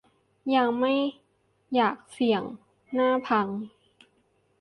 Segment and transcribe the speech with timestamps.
[0.53, 0.93] ถ้าไม่
[1.75, 2.43] อยากเสี่ยง
[2.93, 3.47] หน้าพัง